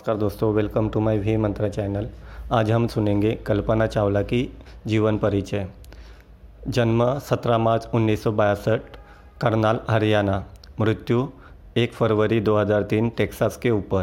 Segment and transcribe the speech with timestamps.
[0.00, 2.06] नमस्कार दोस्तों welcome to my V mantra channel
[2.52, 4.38] आज हम सुनेंगे कल्पना चावला की
[4.86, 5.66] जीवन परिचय।
[6.68, 10.44] जन्म 17 मार्च उन्नीस करनाल, हरियाणा।
[10.80, 11.28] मृत्यु
[11.76, 14.02] 1 फरवरी 2003 टेक्सास के ऊपर।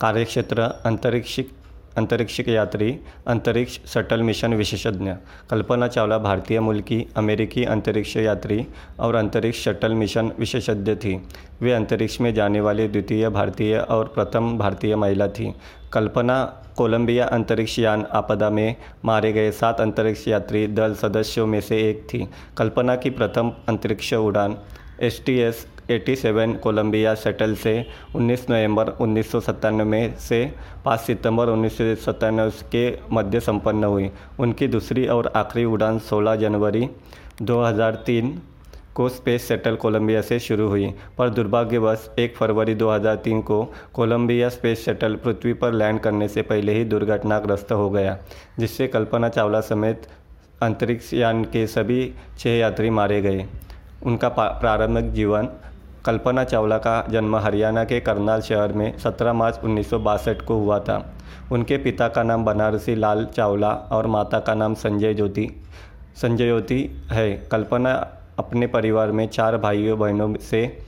[0.00, 1.40] कार्यक्षेत्र अंतरिक्ष
[1.98, 2.90] अंतरिक्ष के यात्री,
[3.26, 5.12] अंतरिक्ष शटल मिशन विशेषज्ञ,
[5.50, 8.66] कल्पना चावला भारतीय मूल की अमेरिकी अंतरिक्ष यात्री
[9.00, 11.16] और अंतरिक्ष शटल मिशन विशेषज्ञ थी।
[11.62, 15.52] वे अंतरिक्ष में जाने वाली द्वितीय भारतीय और प्रथम भारतीय महिला थी।
[15.92, 16.44] कल्पना
[16.76, 22.06] कोलंबिया अंतरिक्ष यान आपदा में मारे गए सात अंतरिक्ष यात्री दल सदस्यों में से एक
[22.06, 22.28] थी।
[22.58, 24.56] कल्पना की प्रथम अंतरिक्ष उड़ान
[25.00, 27.74] S T S 87 Columbia shuttle से
[28.16, 30.40] 19 नवंबर उन्नीस सत्तानवे से
[30.84, 36.36] 5 सितंबर उन्नीस सौ सत्तानवे के मध्य संपन्न हुई। उनकी दूसरी और आखिरी उड़ान 16
[36.36, 36.88] जनवरी
[37.42, 38.32] 2003
[38.94, 40.86] को स्पेस शटल कोलंबिया से शुरू हुई,
[41.18, 43.62] पर दुर्भाग्यवश 1 फरवरी 2003 को
[43.94, 48.18] कोलंबिया स्पेस शटल पृथ्वी पर लैंड करने से पहले ही दुर्घटनाग्रस्त हो गया,
[48.58, 50.08] जिससे कल्पना चावला समेत
[50.62, 53.46] अंतरिक्ष यान के सभी छः यात्री मारे गए।
[54.06, 55.48] उनका प्रारंभिक जीवन
[56.04, 60.54] कल्पना चावला का जन्म हरियाणा के करनाल शहर में 17 मार्च उन्नीस सौ बासठ को
[60.54, 61.14] हुआ था।
[61.52, 65.48] उनके पिता का नाम बनारसी लाल चावला और माता का नाम संजय ज्योति।
[66.16, 67.92] संजय ज्योति है। कल्पना
[68.38, 70.78] अपने परिवार में चार भाइयों बहनों से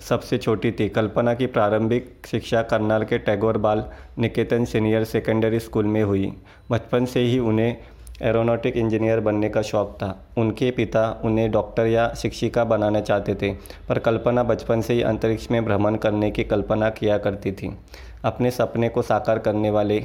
[0.00, 3.84] सबसे छोटी थी। कल्पना की प्रारंभिक शिक्षा करनाल के टैगोर बाल
[4.18, 6.32] निकेतन सीनियर सेकेंडरी स्कूल में हुई।
[6.70, 7.76] बचपन से ही उन्हें
[8.22, 13.52] एरोनॉटिक इंजीनियर बनने का शौक़ था। उनके पिता उन्हें डॉक्टर या शिक्षिका बनाना चाहते थे,
[13.88, 17.76] पर कल्पना बचपन से ही अंतरिक्ष में भ्रमण करने की कल्पना किया करती थी।
[18.24, 20.00] अपने सपने को साकार करने वाले,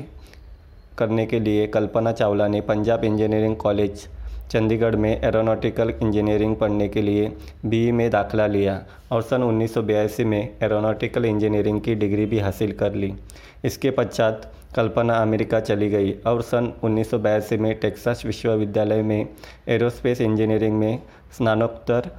[0.97, 4.07] करने के लिए कल्पना चावला ने पंजाब इंजीनियरिंग कॉलेज
[4.51, 7.31] चंडीगढ़ में एरोनॉटिकल इंजीनियरिंग पढ़ने के लिए
[7.65, 8.73] बी में दाखिला लिया
[9.11, 13.13] और सन उन्नीस सौ बयासी में एरोनॉटिकल इंजीनियरिंग की डिग्री भी हासिल कर ली।
[13.65, 19.27] इसके पश्चात कल्पना अमेरिका चली गई और सन उन्नीस सौ बयासी में टेक्सास विश्वविद्यालय में
[19.67, 20.99] एरोस्पेस इंजीनियरिंग में
[21.37, 22.09] स्नानोत्तर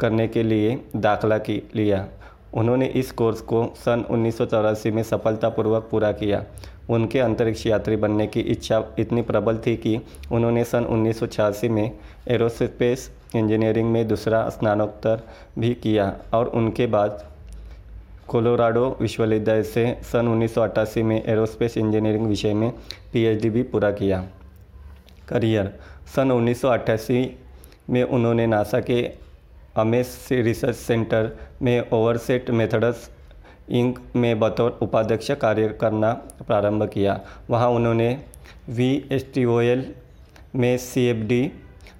[0.00, 2.06] करने के लिए दाखला की, लिया।
[2.54, 6.44] उन्होंने इस कोर्स को सन उन्नीस सौ चौरासी में सफलतापूर्वक पूरा किया।
[6.90, 9.98] उनके अंतरिक्ष यात्री बनने की इच्छा इतनी प्रबल थी कि
[10.32, 11.90] उन्होंने सन उन्नीस में
[12.28, 15.22] एरोस्पेस इंजीनियरिंग में दूसरा स्नानोत्तर
[15.58, 17.24] भी किया और उनके बाद
[18.28, 22.70] कोलोराडो विश्वविद्यालय से सन उन्नीस सौ अट्ठासी में एरोस्पेस इंजीनियरिंग विषय में
[23.12, 24.24] पीएचडी भी पूरा किया।
[25.28, 25.72] करियर,
[26.16, 27.38] सन उन्नीस सौ अट्ठासी
[27.90, 29.02] में उन्होंने नासा के
[29.76, 31.30] अमेस रिसर्च सेंटर
[31.62, 33.10] में ओवरसेट मेथड्स
[33.70, 36.12] इंक में बतौर उपाध्यक्ष कार्य करना
[36.46, 37.20] प्रारंभ किया।
[37.50, 38.08] वहाँ उन्होंने
[38.68, 39.84] V S T O L
[40.54, 41.42] में सी एफ़ डी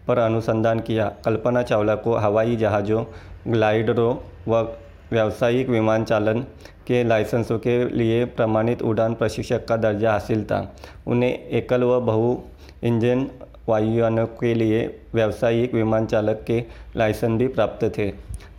[0.08, 3.04] पर अनुसंधान किया। कल्पना चावला को हवाई जहाज़ों
[3.48, 4.14] ग्लाइडरों
[4.48, 4.62] व
[5.10, 6.40] व्यावसायिक विमान चालन
[6.86, 10.60] के लाइसेंसों के लिए प्रमाणित उड़ान प्रशिक्षक का दर्जा हासिल था।
[11.06, 12.36] उन्हें एकल व बहु
[12.84, 13.26] इंजन
[13.68, 16.62] वायुयानों के लिए व्यावसायिक विमान चालक के
[16.96, 18.10] लाइसेंस भी प्राप्त थे।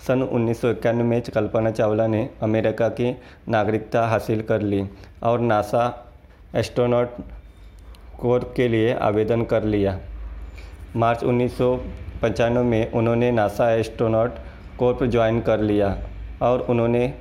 [0.07, 3.15] सन उन्नीस सौ इक्यानवे में कल्पना चावला ने अमेरिका की
[3.49, 4.83] नागरिकता हासिल कर ली
[5.23, 5.85] और नासा
[6.55, 7.17] एस्ट्रोनॉट
[8.19, 9.97] कोर के लिए आवेदन कर लिया।
[10.95, 14.35] मार्च उन्नीस में उन्होंने नासा एस्ट्रोनॉट
[14.79, 15.95] कोर्प ज्वाइन कर लिया
[16.41, 17.13] और उन्होंने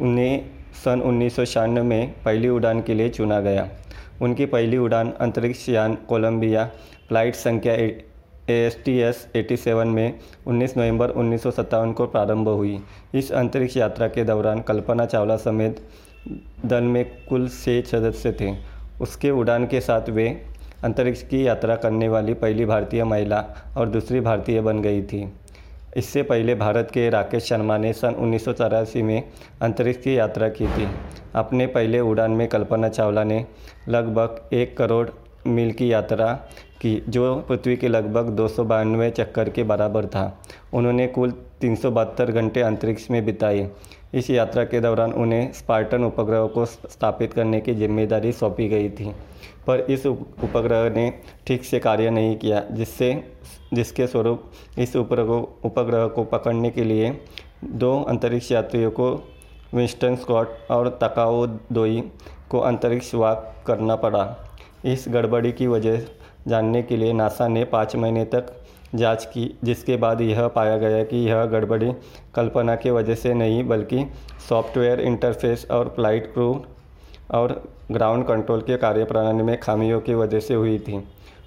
[0.00, 0.44] उन्हें
[0.84, 3.68] सन उन्नीस सौ छियानवे में पहली उड़ान के लिए चुना गया।
[4.22, 6.64] उनकी पहली उड़ान अंतरिक्ष यान कोलंबिया
[7.08, 8.04] फ़्लाइट संख्या A
[8.48, 12.78] S T S eighty seven में 19 नवंबर उन्नीस सौ सत्तावन को प्रारंभ हुई।
[13.14, 15.82] इस अंतरिक्ष यात्रा के दौरान कल्पना चावला समेत
[16.64, 18.54] दल में कुल छः सदस्य थे।
[19.00, 20.28] उसके उड़ान के साथ वे
[20.84, 23.44] अंतरिक्ष की यात्रा करने वाली पहली भारतीय महिला
[23.76, 25.24] और दूसरी भारतीय बन गई थी।
[25.96, 29.22] इससे पहले भारत के राकेश शर्मा ने सन उन्नीस सौ चौरासी में
[29.62, 30.88] अंतरिक्ष की यात्रा की थी।
[31.34, 33.44] अपने पहले उड़ान में कल्पना चावला ने
[33.88, 35.08] लगभग एक करोड़
[35.46, 36.32] मील की यात्रा
[36.80, 40.42] की, जो पृथ्वी के लगभग दो सौ बानवे चक्कर के बराबर था।
[40.72, 41.30] उन्होंने कुल
[41.60, 43.68] तीन सौ बहत्तर घंटे अंतरिक्ष में बिताए।
[44.12, 49.12] इस यात्रा के दौरान उन्हें स्पार्टन उपग्रह को स्थापित करने की ज़िम्मेदारी सौंपी गई थी,
[49.66, 51.12] पर इस उपग्रह ने
[51.46, 53.12] ठीक से कार्य नहीं किया, जिससे
[53.74, 55.32] जिसके स्वरूप इस उपग्रह
[55.66, 57.10] उपग्रह को पकड़ने के लिए
[57.64, 59.10] दो अंतरिक्ष यात्रियों को
[59.74, 62.00] विंस्टन स्कॉट और तकाओ दोई
[62.50, 64.24] को अंतरिक्ष वाक करना पड़ा।
[64.84, 66.00] इस गड़बड़ी की वजह
[66.48, 68.52] जानने के लिए नासा ने पाँच महीने तक
[68.94, 71.92] जाँच की, जिसके बाद यह पाया गया कि यह गड़बड़ी
[72.34, 74.06] कल्पना की वजह से नहीं, बल्कि
[74.48, 76.52] सॉफ्टवेयर इंटरफेस और फ़्लाइट क्रू
[77.30, 81.02] और ग्राउंड कंट्रोल के कार्यप्रणाली में खामियों की वजह से हुई थी।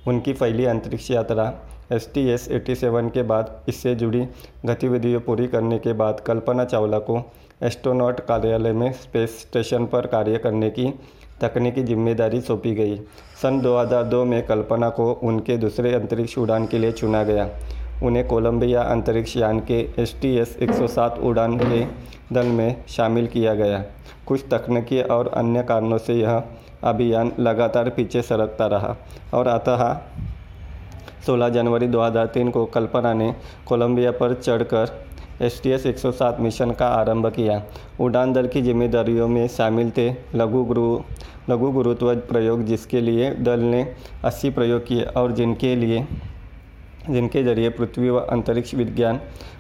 [0.07, 1.53] उनकी पहली अंतरिक्ष यात्रा
[1.91, 4.25] S T S eighty seven के बाद इससे जुड़ी
[4.65, 7.21] गतिविधियाँ पूरी करने के बाद कल्पना चावला को
[7.63, 10.87] एस्ट्रोनॉट कार्यालय में स्पेस स्टेशन पर कार्य करने की
[11.41, 12.95] तकनीकी ज़िम्मेदारी सौंपी गई।
[13.41, 17.49] सन 2002 में कल्पना को उनके दूसरे अंतरिक्ष उड़ान के लिए चुना गया।
[18.03, 21.83] उन्हें कोलंबिया अंतरिक्ष यान के एस टी एस एक सौ सात उड़ान के
[22.33, 23.83] दल में शामिल किया गया।
[24.25, 26.43] कुछ तकनीकी और अन्य कारणों से यह
[26.83, 28.95] अभियान लगातार पीछे सरकता रहा
[29.33, 29.83] और अतः
[31.27, 33.33] 16 जनवरी 2003 को कल्पना ने
[33.67, 34.89] कोलंबिया पर चढ़कर
[35.41, 37.61] एस टी एस एक सौ सात मिशन का आरंभ किया।
[37.99, 40.99] उड़ान दल की जिम्मेदारियों में शामिल थे लघु गुरु,
[41.49, 43.95] लघु गुरुत्व प्रयोग, जिसके लिए दल ने
[44.25, 46.05] 80 प्रयोग किए और जिनके लिए,
[47.09, 49.19] जिनके ज़रिए पृथ्वी व अंतरिक्ष विज्ञान,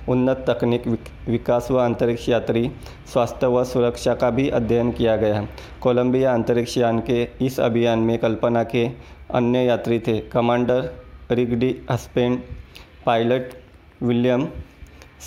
[0.09, 0.87] उन्नत तकनीक
[1.27, 2.69] विकास व अंतरिक्ष यात्री
[3.13, 5.47] स्वास्थ्य व सुरक्षा का भी अध्ययन किया गया।
[5.81, 8.85] कोलंबिया अंतरिक्ष यान के इस अभियान में कल्पना के
[9.33, 10.89] अन्य यात्री थे। Commander
[11.31, 12.39] Rick D Husband
[13.05, 13.53] pilot
[14.03, 14.47] William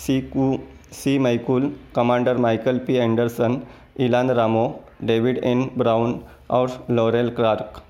[0.05, 0.59] C कू,
[0.91, 3.61] C McCool, commander Michael P Anderson,
[3.99, 7.81] Ilan Ramon, David N Brown और लॉरेल क्लार्क।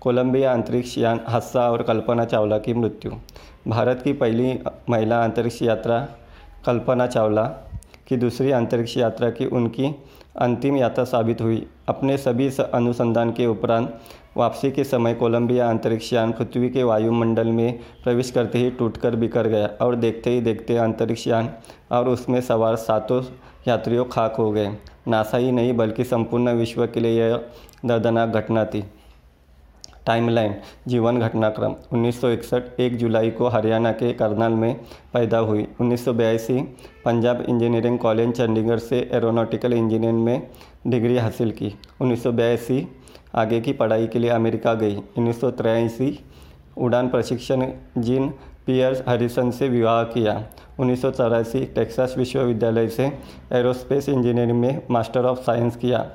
[0.00, 3.12] कोलंबिया अंतरिक्ष यान, हादसा और कल्पना चावला की मृत्यु।
[3.68, 4.58] भारत की पहली
[4.90, 6.08] महिला अंतरिक्ष यात्रा,
[6.66, 7.44] कल्पना चावला,
[8.08, 9.94] की दूसरी अंतरिक्ष यात्रा की उनकी
[10.36, 14.00] अंतिम यात्रा साबित हुई। अपने सभी अनुसंधान के उपरांत
[14.36, 19.48] वापसी के समय कोलंबिया अंतरिक्ष यान पृथ्वी के वायुमंडल में प्रवेश करते ही टूटकर बिखर
[19.48, 21.50] गया और देखते ही देखते अंतरिक्ष यान
[21.92, 23.22] और उसमें सवार सातों
[23.68, 24.76] यात्रियों खाक हो गए।
[25.08, 27.40] नासा ही नहीं, बल्कि संपूर्ण विश्व के लिए यह
[27.86, 28.84] दर्दनाक घटना थी।
[30.06, 30.54] टाइमलाइन,
[30.88, 34.80] जीवन घटनाक्रम 1961 एक जुलाई को हरियाणा के करनाल में
[35.12, 36.60] पैदा हुई। उन्नीस सौ बयासी,
[37.04, 40.46] पंजाब इंजीनियरिंग कॉलेज, चंडीगढ़ से एरोनॉटिकल इंजीनियरिंग में
[40.86, 42.88] डिग्री हासिल की। उन्नीस सौ बयासी,
[43.34, 45.44] आगे की पढ़ाई के लिए अमेरिका गई। उन्नीस
[46.78, 47.66] उड़ान प्रशिक्षण
[47.98, 48.28] जिन
[48.66, 50.44] पियर्स हरिसन से विवाह किया।
[50.78, 53.18] उन्नीस सौ चौरासी, टेक्सास विश्वविद्यालय से
[53.52, 56.06] एरोस्पेस इंजीनियरिंग में मास्टर ऑफ़ साइंस किया।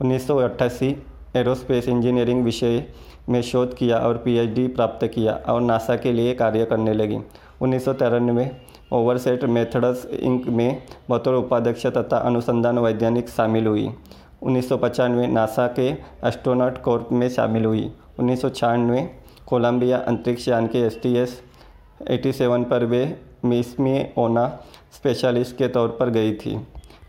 [0.00, 0.96] उन्नीस सौ अट्ठासी
[1.36, 2.84] एरोस्पेस इंजीनियरिंग विषय
[3.28, 7.18] में शोध किया और पीएचडी प्राप्त किया और नासा के लिए कार्य करने लगी।
[7.62, 8.50] उन्नीस में
[8.92, 13.88] ओवरसेट मेथड्स इंक में बतौर उपाध्यक्ष तथा अनुसंधान वैज्ञानिक शामिल हुई।
[14.42, 15.88] उन्नीस नासा के
[16.28, 19.00] एस्ट्रोनॉट कोर्प में शामिल हुई। उन्नीस सौ छियानवे
[19.46, 21.40] कोलंबिया अंतरिक्ष यान के S T S
[22.10, 23.02] eighty seven पर वे
[23.44, 24.46] मिसमी ओना
[24.92, 26.56] स्पेशलिस्ट के तौर पर गई थी।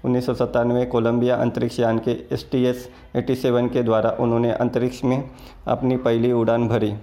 [0.05, 0.25] उन्नीस
[0.91, 5.23] कोलंबिया अंतरिक्ष यान के S T S eighty seven के द्वारा उन्होंने अंतरिक्ष में
[5.67, 6.93] अपनी पहली उड़ान भरी।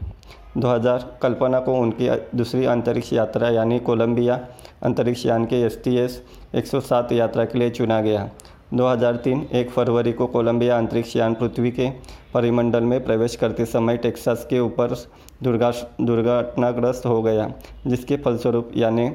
[0.58, 4.38] 2000 कल्पना को उनकी दूसरी अंतरिक्ष यात्रा यानी कोलंबिया
[4.82, 6.22] अंतरिक्ष यान के एस टी एस
[6.54, 8.28] एक सौ सात यात्रा के लिए चुना गया।
[8.74, 11.88] 2003 एक फरवरी को कोलंबिया अंतरिक्ष यान पृथ्वी के
[12.34, 14.94] परिमंडल में प्रवेश करते समय टेक्सास के ऊपर
[15.42, 15.70] दुर्गा
[16.00, 17.52] दुर्घटनाग्रस्त हो गया,
[17.86, 19.10] जिसके फलस्वरूप यानी,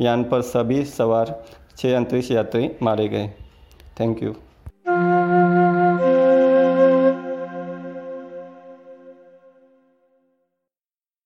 [0.00, 1.26] यान पर सभी सवार
[1.82, 3.28] छः अंतरिक्ष यात्री मारे गए
[4.00, 4.34] थैंक यू